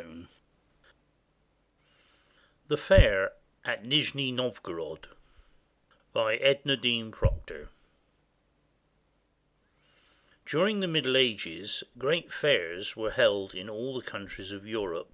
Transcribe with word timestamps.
247 0.00 0.28
THE 2.68 2.76
FAIR 2.78 3.32
OF 3.66 3.80
NIJNI 3.80 4.32
NOVGOROD 4.32 5.08
BY 6.14 6.36
EDNA 6.36 6.78
DEAN 6.78 7.12
PROCTOR 7.12 7.68
[During 10.46 10.80
the 10.80 10.86
Middle 10.88 11.18
Ages, 11.18 11.84
great 11.98 12.32
fairs 12.32 12.96
were 12.96 13.10
held 13.10 13.54
in 13.54 13.68
all 13.68 13.92
the 13.94 14.02
countries 14.06 14.52
of 14.52 14.66
Europe. 14.66 15.10